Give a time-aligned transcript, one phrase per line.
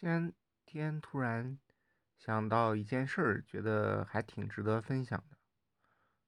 [0.00, 0.32] 今
[0.64, 1.58] 天突然
[2.16, 5.36] 想到一件事儿，觉得还挺值得分享的，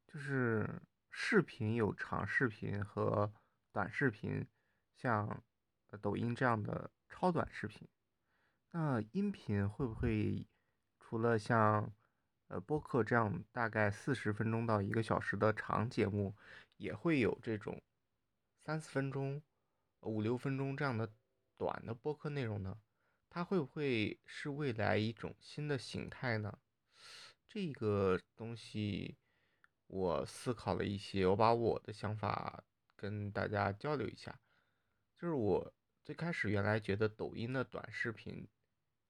[0.08, 3.32] 就是视频有长视频和
[3.70, 4.44] 短视频，
[4.96, 5.44] 像
[6.02, 7.86] 抖音这样的超短视频。
[8.72, 10.44] 那音频会不会
[10.98, 11.92] 除了像
[12.48, 16.34] 呃播客这样大概四十分钟到一个小时的长节目，
[16.76, 17.80] 也会有这种
[18.58, 19.40] 三四分钟、
[20.00, 21.12] 五六分钟这样的
[21.56, 22.76] 短的播客内容呢？
[23.32, 26.58] 它会不会是未来一种新的形态呢？
[27.48, 29.16] 这个东西
[29.86, 32.64] 我思考了一些，我把我的想法
[32.96, 34.36] 跟大家交流一下。
[35.16, 38.48] 就是我最开始原来觉得抖音的短视频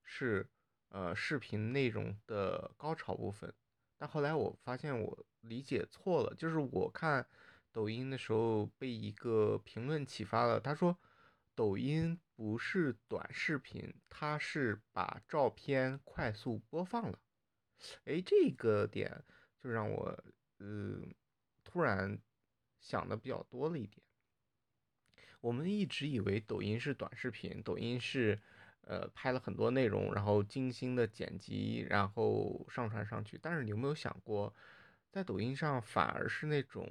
[0.03, 0.47] 是
[0.91, 3.55] 呃视频内容的高潮部分，
[3.97, 6.35] 但后来我发现我理解错了。
[6.35, 7.27] 就是我看
[7.73, 10.99] 抖音的时候被一个评论启发了，他说。
[11.61, 17.19] 抖音不是短视频，它是把照片快速播放了。
[18.07, 19.23] 哎，这个点
[19.63, 20.25] 就让我
[20.57, 21.03] 呃
[21.63, 22.19] 突然
[22.79, 24.03] 想的比较多了一点。
[25.43, 28.41] 我们一直以为抖音是短视频，抖音是
[28.81, 33.39] 呃拍了很多内容，然后精心的剪辑，然后上传上去。
[33.43, 34.55] 但是你有没有想过，
[35.11, 36.91] 在抖音上反而是那种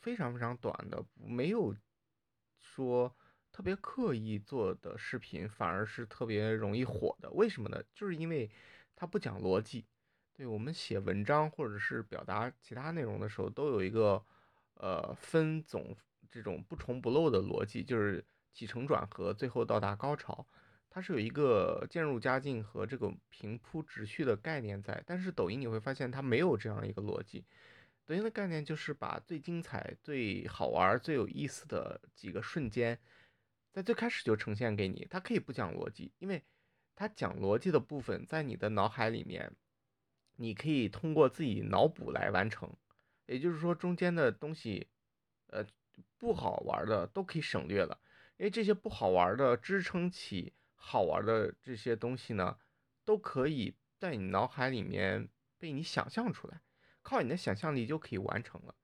[0.00, 1.72] 非常非常短的，没有
[2.58, 3.16] 说。
[3.52, 7.82] 特别刻意做的视频反而是特别容易火的，为什么呢？
[7.94, 8.50] 就是因为
[8.96, 9.84] 它不讲逻辑。
[10.34, 14.24] 对我们写文章或者是表达其他内容的时候，都有一个
[14.76, 15.94] 呃分总
[16.30, 20.44] 这种不重不漏的逻辑，就是起承转合，最后到达高潮，
[20.88, 25.02] 它是有一个渐入佳境和这个平铺直叙的概念在。
[25.06, 27.44] 但是抖音你会发现它没有这样一个逻辑，
[28.06, 32.98] 抖音的概念就是把最精彩、最好玩、最有意思的几个瞬间。
[33.72, 36.44] 在最开始就呈现给你，它可以不讲逻辑，因为
[36.94, 39.50] 它讲逻辑的部分在你的脑海里面，
[40.36, 42.70] 你可以通过自己脑补来完成。
[43.24, 44.88] 也就是说，中间的东西，
[45.46, 45.64] 呃，
[46.18, 47.98] 不好玩的都可以省略了，
[48.36, 52.58] 因为这些不好玩的支撑起好玩的这些东西呢，
[53.06, 56.60] 都可以在你脑海里面被你想象出来，
[57.00, 58.74] 靠你的想象力就可以完成了。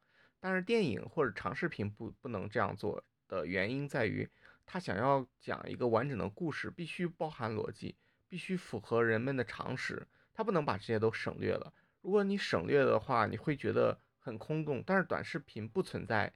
[0.41, 4.27] 但是电影或者长视频不不能这样做的原因在于。
[4.71, 7.97] 他想要讲一个完整的故事，必须包含逻辑，
[8.29, 10.06] 必须符合人们的常识。
[10.34, 11.73] 他不能把这些都省略了。
[12.03, 14.84] 如果你省略的话，你会觉得很空洞。
[14.87, 16.31] 但是短视频不存在，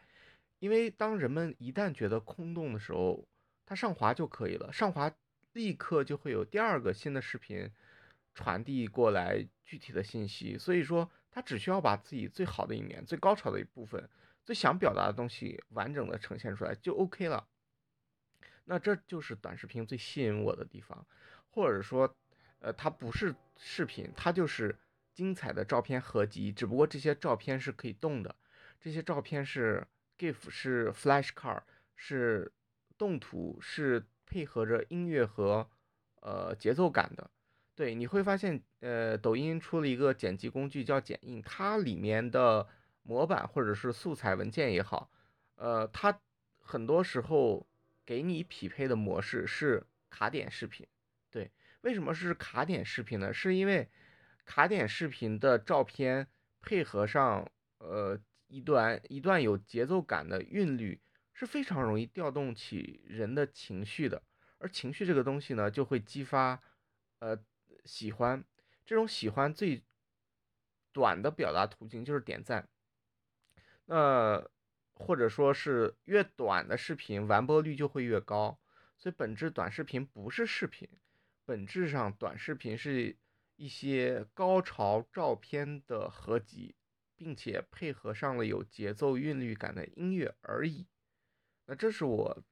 [0.60, 3.28] 因为当人们一旦觉得空洞的时候，
[3.66, 5.12] 他上滑就可以了，上滑
[5.52, 7.70] 立刻就会有第二个新的视频
[8.34, 10.56] 传递过来具体的信息。
[10.56, 14.08] 所以说，他只需要把自己最好的一面、最高潮的一部分、
[14.42, 17.46] 最想表达的东西完整的呈现出来就 OK 了。
[18.64, 21.04] 那这就是短视频最吸引我的地方，
[21.50, 22.14] 或者说，
[22.60, 24.78] 呃，它不是视频，它就是
[25.12, 26.52] 精彩的照片合集。
[26.52, 28.34] 只不过这些照片是可以动的，
[28.80, 29.84] 这些照片是
[30.16, 31.60] GIF，是 Flash Car，
[31.96, 32.52] 是
[32.96, 35.68] 动图，是配合着音乐和
[36.20, 37.28] 呃节奏感的。
[37.74, 42.68] 对，你会发现，呃，抖音出了一个剪辑工具叫剪映，它里面的
[43.02, 45.10] 模板或者是素材文件也好，
[45.56, 46.16] 呃，它
[46.60, 47.66] 很多时候。
[48.04, 50.86] 给你匹配的模式是卡点视频，
[51.30, 51.50] 对，
[51.82, 53.32] 为什么是卡点视频呢？
[53.32, 53.88] 是因为
[54.44, 56.26] 卡点视频的照片
[56.60, 57.48] 配合上
[57.78, 58.18] 呃
[58.48, 61.00] 一段一段有节奏感的韵律，
[61.32, 64.22] 是非常容易调动起人的情绪的。
[64.58, 66.60] 而情绪这个东西呢，就会激发
[67.20, 67.38] 呃
[67.84, 68.44] 喜欢，
[68.84, 69.84] 这种喜欢最
[70.92, 72.68] 短的表达途径就是点赞。
[73.84, 74.50] 那。
[74.94, 78.58] 或者说是越短的视频完播率就会越高，
[78.96, 80.88] 所以本质短视频不是视频，
[81.44, 83.16] 本质上短视频是
[83.56, 86.74] 一些高潮照片的合集，
[87.16, 90.86] 并且配合上了有节奏韵律感的音乐而已。
[91.66, 92.42] 那这是我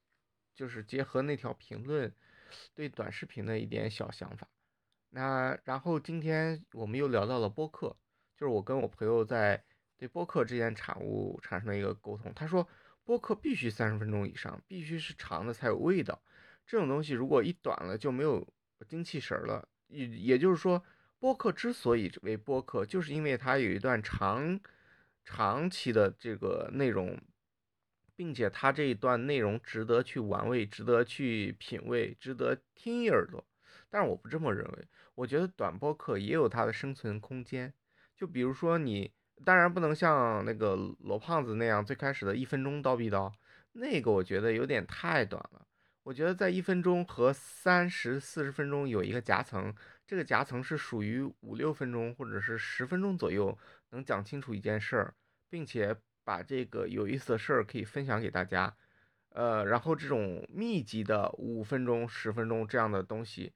[0.54, 2.12] 就是结合那条评论
[2.74, 4.48] 对短视频的一点小想法。
[5.10, 7.96] 那然后今天我们又聊到了播客，
[8.36, 9.64] 就是我跟我朋友在。
[10.00, 12.66] 对播客这件产物产生了一个沟通，他说
[13.04, 16.22] 播客必须三十分钟以上，必须是长的才有味道。
[16.66, 18.48] 这种东西如果一短了就没有
[18.88, 19.68] 精气神了。
[19.88, 20.82] 也也就是说，
[21.18, 24.58] 播客之所以为播客，就是因为它有一段长
[25.22, 27.20] 长期的这个内容，
[28.16, 33.46] 并且它这一段内容值得去玩味，值得去品味，值得听一耳朵。
[33.90, 37.74] 但是我不这么认为，我觉得短播客也有它的生存空间。
[38.16, 39.12] 就比如说你。
[39.44, 43.32] 当然不能像那个罗胖子那样最开始的一分钟叨逼叨，
[43.72, 45.66] 那个我觉得有点太短了。
[46.02, 49.72] 我觉得在一分钟和三十四十分钟有一个夹层，
[50.06, 53.56] 这个夹层是属于五六分钟或者是十分钟左右
[53.90, 55.14] 能讲清楚一件事儿，
[55.48, 55.94] 并且
[56.24, 58.74] 把这个有意思的事儿可以分享给大家。
[59.28, 63.52] 呃，然后这种密集的五分钟、十分钟这样的东西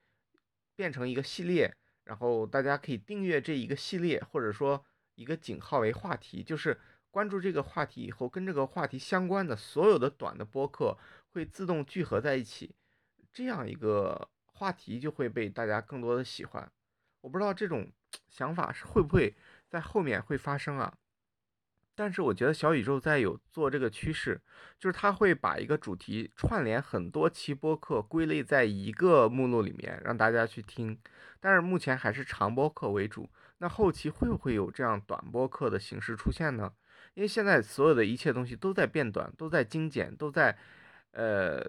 [0.76, 6.80] 变成一个系列，然后大家可以订阅这一个系列，或者说一个井号为话题，就是
[7.10, 10.96] 关注这个话题以后，跟这个话题相关的所有的短的播客
[11.28, 12.74] 会自动聚合在一起，
[13.32, 16.70] 这样一个话题就会被大家更多的喜欢。
[17.20, 17.90] 我不知道这种
[18.28, 19.34] 想法是会不会
[19.68, 20.92] 在后面会发生啊？
[21.96, 24.40] 但是我觉得小宇宙在有做这个趋势，
[24.80, 30.98] 就是它会把一个主题串联很多期播客归类在一个目录里面，让大家去听。
[31.38, 33.30] 但是目前还是长播客为主。
[33.58, 36.72] 那后期会不会有这样短播客的形式出现呢？
[37.14, 40.58] 因为现在所有的一切东西都在变短，都在精简，都在
[41.12, 41.64] 呃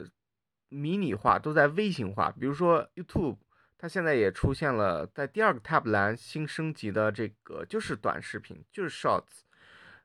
[0.69, 2.31] 迷你化，都在微型化。
[2.31, 3.37] 比如说 YouTube，
[3.77, 9.43] 它现在也出现了在第二个 tab 栏新升级的这个就是短视频，就是 Shorts。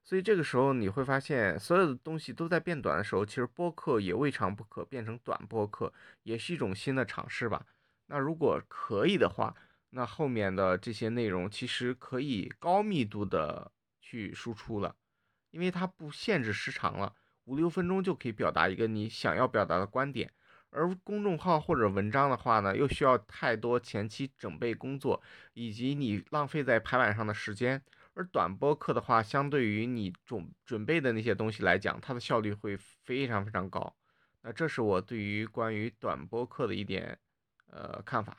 [0.03, 5.93] 所以这个时候你会发现，所有的东西都在变短的时候，其实播客也未尝不可变成短播客，
[6.23, 7.65] 也是一种新的尝试吧。
[8.07, 9.55] 那如果可以的话，
[9.91, 14.95] 那后面的这些内容其实可以高密度的去输出了，
[15.51, 17.15] 因为它不限制时长了，
[17.45, 20.33] 五六分钟就可以表达一个你想要表达的观点。
[20.73, 25.21] 而公众号或者文章的话呢，又需要太多前期准备工作，
[25.53, 27.83] 以及你浪费在排版上的时间。
[28.15, 33.97] 而短播课的话，相对于你准准备的那些东西来讲，它的效率会非常非常高。
[34.43, 37.19] 那这是我对于关于短播课的一点
[37.67, 38.37] 呃看法。